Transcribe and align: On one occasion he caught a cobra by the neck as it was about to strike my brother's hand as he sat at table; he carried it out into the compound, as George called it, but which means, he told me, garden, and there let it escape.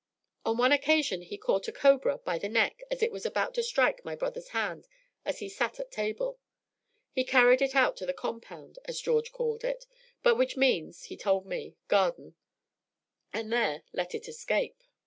On 0.47 0.57
one 0.57 0.71
occasion 0.71 1.21
he 1.21 1.37
caught 1.37 1.67
a 1.67 1.71
cobra 1.71 2.17
by 2.17 2.39
the 2.39 2.49
neck 2.49 2.81
as 2.89 3.03
it 3.03 3.11
was 3.11 3.23
about 3.23 3.53
to 3.53 3.61
strike 3.61 4.03
my 4.03 4.15
brother's 4.15 4.47
hand 4.47 4.87
as 5.25 5.37
he 5.37 5.47
sat 5.47 5.79
at 5.79 5.91
table; 5.91 6.39
he 7.11 7.23
carried 7.23 7.61
it 7.61 7.75
out 7.75 7.91
into 8.01 8.07
the 8.07 8.13
compound, 8.15 8.79
as 8.85 8.99
George 8.99 9.31
called 9.31 9.63
it, 9.63 9.85
but 10.23 10.37
which 10.37 10.57
means, 10.57 11.03
he 11.03 11.15
told 11.15 11.45
me, 11.45 11.75
garden, 11.87 12.33
and 13.31 13.53
there 13.53 13.83
let 13.93 14.15
it 14.15 14.27
escape. 14.27 14.81